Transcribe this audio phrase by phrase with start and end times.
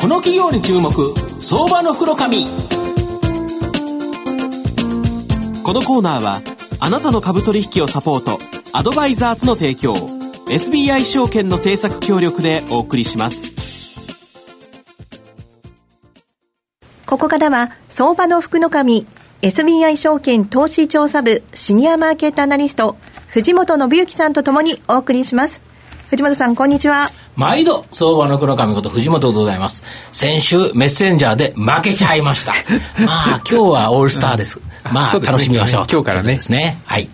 [0.00, 0.90] この企業に注目
[1.40, 2.46] 相場の袋紙。
[5.62, 6.40] このコーナーは
[6.80, 8.38] あなたの株取引をサポート
[8.72, 9.92] アドバイザーズの提供
[10.48, 13.52] SBI 証券の政策協力でお送りします。
[17.04, 19.06] ここからは相場の福の神
[19.42, 22.96] SBI 証券投資調査部シニアマーケットアナリスト
[23.26, 25.60] 藤本信之さんとともにお送りします。
[26.08, 27.10] 藤本さんこんにちは。
[27.40, 29.82] 毎度、相場の黒神こと藤本でございます。
[30.12, 32.52] 先週、メッセンジャーで負けちゃいました。
[33.02, 34.60] まあ、今日はオールスターです。
[34.92, 35.86] まあ、楽しみましょう。
[35.90, 36.34] 今日からね。
[36.34, 36.78] ですね。
[36.84, 37.08] はい。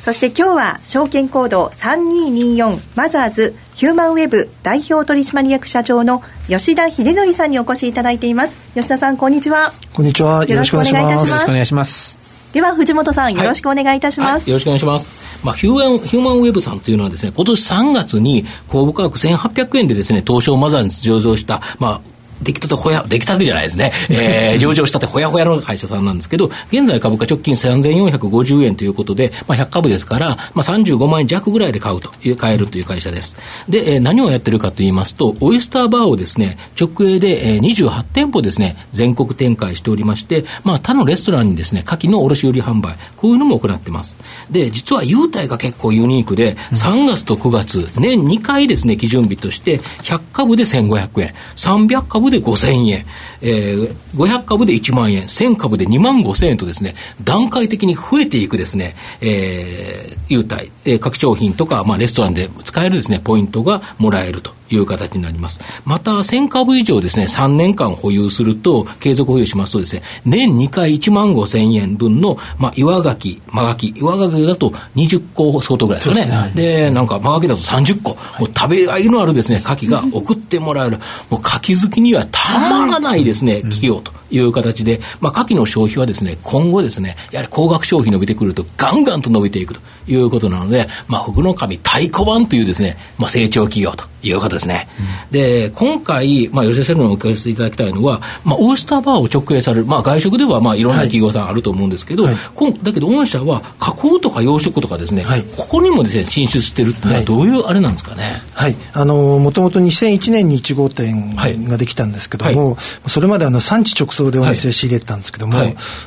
[0.00, 12.17] そして今日は証券コード3224マザーズヒューマンウェブ代表取締役社長の吉田秀則さんにお越しいただいています吉田さんこんにちはこんにちはよろしくお願いいたしますよろしくお願いします
[12.52, 15.10] では藤本さんよろしくお願いいたします、はいはい、よろしくお願いします。
[15.44, 22.00] まあ、ヒューマン、ヒューマンウェブさんというのはですね、今年3月に公募価格1800円でですね、東証マザーに上場した、まあ、
[22.42, 23.92] 出来たてほや、出来たてじゃないですね。
[24.10, 33.36] えー、 上場したてほやほやの会社さんなんですけど、現在株価直近3450円ということで、まあ、100株ですから、まあ、35万円弱ぐらいで買うという、買えるという会社です。
[33.68, 44.16] で、えー、何をやってるかと言いますと、オイスターバーをですね、直営で、えー、28店舗ですね、全国展開しておりまして、まあ、他のレストランにですね、牡蠣の卸売販売、こういうのも行ってます。
[44.50, 53.06] で、実は優待が結構ユニークで、3月と9月、年2回ですね、基準日として、100株で1500円、300株で5000円、
[53.40, 64.57] えー、500株で1万円、1000株で2万5000円とですね、段階的に増えていくですね、えー、優待、えー、各商品とか、まあ、レストランで使えるですね、ポイントがもらえると。
[64.70, 65.60] いう形になります。
[65.84, 76.52] また、1000株以上ですね、3年間保有すると、継続保有しますとですね、年2回1万5千円分の、まあ、岩牡蠣、真牡蠣、岩牡蠣だと20個相当ぐらいですよね。
[76.54, 80.98] で、ね、なんか、真牡蠣だと30個、もう食べがいのあるですね、牡蠣が送ってもらえる。
[81.30, 94.88] もう牡蠣好きにはたまらないですね、企業という形で、まあ、牡蠣の消費はですね、今後ですね、やはり高額消費伸びてくると、ガンガンと伸びていくということなので、まあ、福の神太鼓判というですね、まあ、成長企業ということですね。
[94.98, 102.34] うん、で、今回、まあ、吉田先生にお聞かせいただきたいのは、まあ、オースターバーを直営される、まあ、外食では、まあ、いろんな企業さんあると思うんですけど、はい。
[102.34, 108.42] はい、だけど、御社は加工とか養殖とかですね、はい、ここにもですね、進出してるっていうのは、どういうあれなんですかね？
[108.54, 108.76] はい。
[108.92, 112.76] あの、もともと2001年に1号店ができたんですけども、
[113.08, 115.56] それまであの、産地直送でお店仕入れてたんですけども、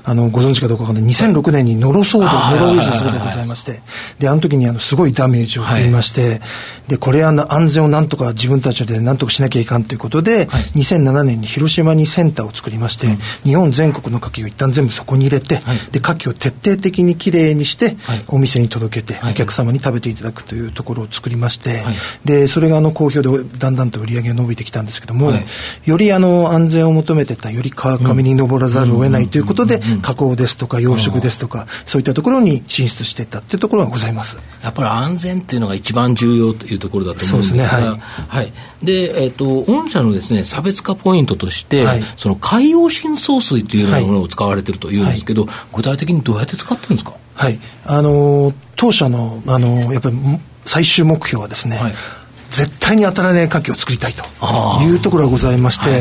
[0.04, 3.82] あの、ご存知かどうかわかんない、2006年にノロ騒動、ノロウイルスの騒動でございまして、
[4.20, 6.42] で、あの時にあの、すごいダメージを受けまして、
[6.88, 21.84] で、これは安全をなんとか自分たちでなんとかしなきゃいかんということで、はい、2007年に広島にセンターを作りまして、うん、日本全国の牡蠣を一旦全部そこに入れて、はい、で、牡蠣を徹底的にきれいにして、はい、お店に届けて、お客様に食べていただくというところを作りまして、
[22.26, 25.32] で、それがあの、好評でだんだんと売り上げが伸びてきたんですけども、
[25.86, 34.38] よりあの、安全を求めてた、より川上に登らざるを得ないということで、加工ですとか養殖ですとか、そういったところに進出していったというところがございます。
[34.64, 38.54] やっぱり安全っていうのが一番重要というところだと思うんですが、はい、はい、
[38.84, 47.14] で、えっ、ー、と、御社のですね、差別化ポイントとして、はい、その海洋深層水というようなものを使われているというんですけど、具体的にどうやって使ってるんですか？
[47.36, 47.60] はい。
[47.86, 50.18] あの、当社の、あの、やっぱり
[50.66, 51.94] 最終目標はですね、はい
[52.52, 54.24] 絶対に当たらない牡蠣を作りたいと
[54.84, 55.98] いうところがございまして、は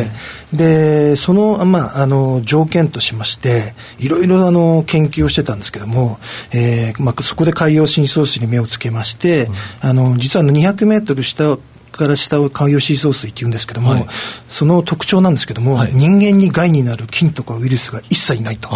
[0.53, 6.19] い、で、その、まあ、あの、条件としまして、いろいろあの、研究をしてたんですけども、
[6.53, 11.57] えー、まあ、そこで海洋深層水に目をつけまして、うん、あの、実はあの、200メートル下
[12.01, 14.07] から下を海洋シーソー水っていうんですけども、はい、
[14.49, 18.71] その特徴なんですけども、はい、人間に害になる菌とかウイルスが一切ないと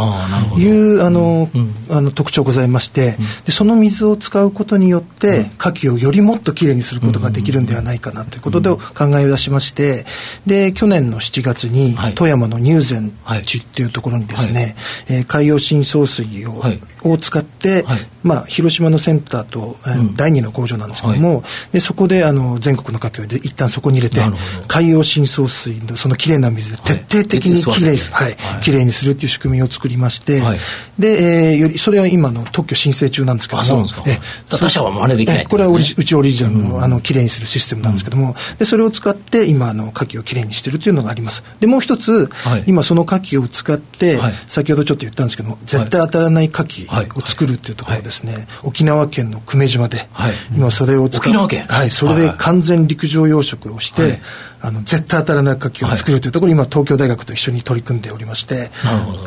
[0.59, 10.05] いうあの、うん、あの特徴ございまして、うん、でその水を使うことによって、うん、牡蠣をよりもっときれいにすることができるんではないかなということで考え出しまして、
[10.45, 13.13] で去年の7月に、富山の入善
[13.47, 16.63] 地っていうところにですね、はい、えー、海洋深層水を,、
[17.05, 17.85] を使って、
[18.25, 24.21] まあ、広島のセンターと、えー、第二の工場なんですけども、でそこであの全国の牡蠣をで一旦そこに入れて
[24.67, 30.59] 海洋深層水のそのきれいな水で徹底的にきれいに、はい、きれいにするっていう仕組みを作りまして、はい、
[30.99, 34.03] で、えー、よりそれは今の特許申請中なんですけどもそうですか。
[34.07, 34.19] え
[34.49, 41.43] 他社は真似できない、これはうちオリジナルの,、あのきれいにするシステムなんですけども、でそれを使って今あの牡蠣をきれいにしてるっていうのがあります。
[41.61, 42.31] でもう一つ、
[42.67, 44.19] 今その牡蠣を使って、
[44.49, 50.09] 先ほどちょっと言ったんですけども絶対当たらない牡蠣を作るっていうところですね、沖縄県の久米島で、
[50.55, 51.67] 今それを使って沖縄県？
[51.67, 54.21] はいそれで完全陸上養殖をして、
[54.61, 58.71] あの絶対当たらない楽器を作るというところに、今東京大学と一緒に取り組んでおりまして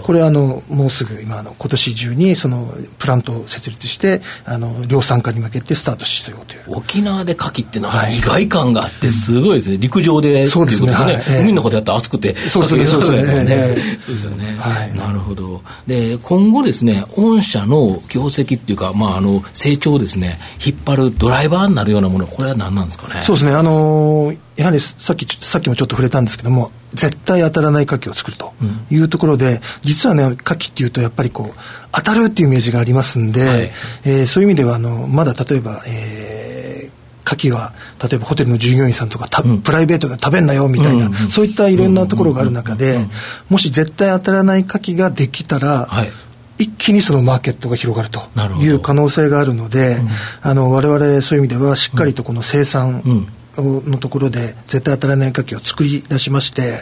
[0.03, 6.61] これあのもうすぐ今あの今年中にそのプラントを設立してあの量産化に向けてスタートしようという。
[6.77, 12.85] 沖縄で牡蠣ってなんか意外感があってすごいですね、陸陸上でそうですね、はい、海のことやったら暑くてそうですね。
[12.85, 13.75] そうですね。
[14.05, 15.61] そうですよね、はい、なるほど。
[15.87, 23.21] で今後ですね御社の業績っていうか、まあ、あの成長ですね引っ張るドライバーになるようなものこれは何なんですかね？
[23.23, 23.53] そうですね。
[23.53, 28.53] あのーやはりさっきさっきもちょっと触れたんですけども絶対当たらない牡蠣を作ると
[28.89, 31.59] いうところで、うん、実はね牡蠣っていうとやっぱりこう
[31.91, 33.71] 当たるっていうイメージがありますんで、はい、
[34.03, 43.05] えー、そういう意味ではあのまだ例えば、えー、牡蠣は例えばホテルの従業員さんとか、うん、プライベートで食べんなよみたいな、うん、そういったいろんなところがある中で、
[43.49, 46.09] もし絶対当たらない牡蠣ができたら、はい
[46.57, 48.19] 一気にそのマーケットが広がると
[48.59, 50.07] いう可能性があるので、うん、
[50.41, 53.27] あの我々そういう意味ではしっかりとこの生産
[53.57, 56.81] のところで絶対当たらない牡蠣を作り出しまして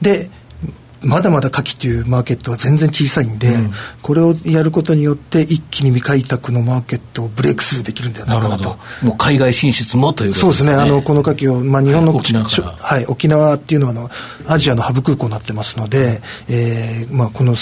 [0.00, 0.30] で
[1.04, 3.70] まだまだ牡蠣というマーケットは全然小さいんで、うん、
[4.02, 8.78] これをやることによって一気に未開拓のマーケットをブレイクスルーできるんではないかなと。
[9.02, 10.70] もう海外進出もということですね。
[10.70, 10.94] そうですね。
[10.94, 14.10] あのこの牡蠣を、まあ、日本の、はい、沖縄はい、沖縄っていうのはあの
[14.46, 17.56] アジアのハブ空港になってますので、えーまあ、この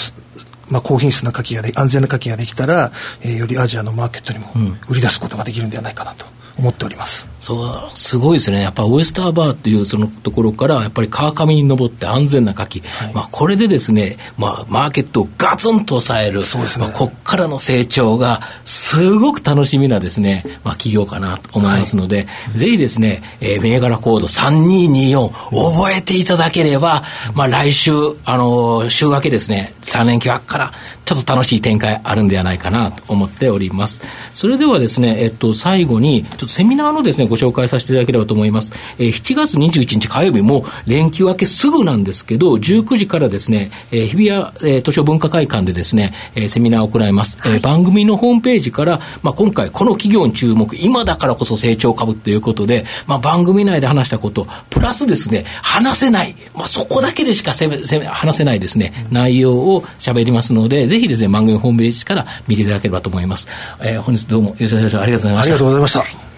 [0.71, 2.91] まあ、高品質な牡蠣がで安全な牡蠣ができたら、
[3.21, 4.47] えー、よりアジアのマーケットにも
[4.89, 6.25] 売り出すことができるんではないかなと。
[6.57, 7.29] 思っております。
[7.39, 16.85] そうすごいですね、やっぱウエスターバーっていうそのところから、やっぱり川上に登って安全な牡蠣、はい、まあ、これでですね、まあ、マーケットをガツンと抑える、そうですね。
[16.85, 22.23] まあ、ここからの成長がすごく楽しみなですね、まあ、企業かなと思いますので、は
[22.55, 27.01] い、ぜひですね、えー、銘柄コード3224、覚えていただければ、
[27.33, 27.91] まあ、来週、
[28.23, 30.71] あのー、週明けですね、3連休明から
[31.15, 34.01] ちょっと楽しい展開あるんではないかなと思っております。
[34.33, 38.71] それではですね、えっと、最後に、ちょっとセミナーのですね、ご紹介させていただければと思います。
[38.97, 47.37] えー、7月21日火曜日も連休明けすぐなんですけど、19時からですね、えー、日比谷、えー、図書文化会館でですね、えー、セミナーを行います。
[47.45, 63.47] えー、番組のホームページから、まあ、今回この企業に注目、今だからこそ成長株ということで、まあ、番組内で話したこと、プラスですね、話せない、まあ、そこだけでしかせめせめ話せないですね、内容を喋りますので、ぜひですね、番組ホームページから見ていただければと思います。
[63.81, 65.43] えー、本日どうも、吉田先生ありがとうございました。
[65.43, 66.31] ありがとうございました。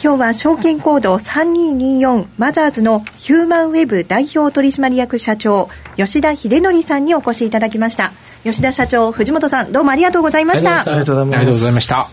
[0.00, 8.12] 今日は証券コード3224マザーズのヒューマンウェブ代表取締役社長吉田秀則さんにお越しいただきました。
[8.44, 10.82] 吉田社長藤本さんどうもありがとうございました。
[10.82, 12.06] ありがとうございました。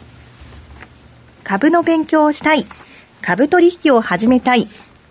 [1.44, 2.66] 株の勉強をしたい。
[3.22, 4.68] 株取引を始めたい。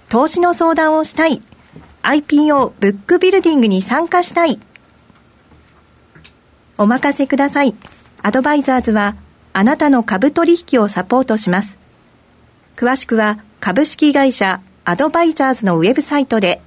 [0.09, 1.41] 投資の相談をしたい。
[2.03, 4.59] IPO ブックビルディングに参加したい
[6.79, 7.75] お任せください。
[8.23, 9.17] アドバイザーズは
[9.53, 11.79] あなたの株取引をサポートします。
[12.77, 16.61] 詳しくは株式会社アドバイザーズのウェブサイトで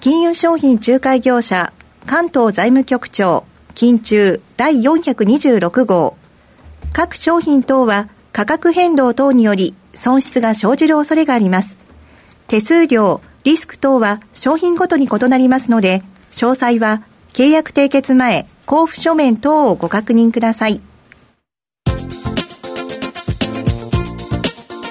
[0.00, 1.72] 金融商品仲介業者
[2.06, 3.44] 関東財務局長
[3.74, 6.16] 金中第426号
[6.92, 11.76] 各商品等は価格変動等により損失が生じる恐れがあります。
[12.46, 17.02] 手数料、リスク等は商品ごとに異なりますので、詳細は
[17.32, 20.82] 契約締結前交付書面等をご確認ください。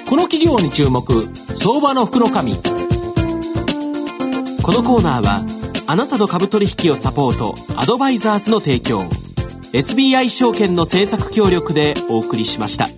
[0.08, 1.06] この企業に注目
[1.54, 2.32] 相場の福のこ
[4.72, 5.44] のコーナーは
[5.86, 9.04] あなたの株取引をサポートアドバイザーズの提供。
[9.72, 12.88] SBI 証券の政策協力でお送りしました。